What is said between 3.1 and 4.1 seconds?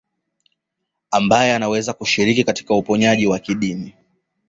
wa kidini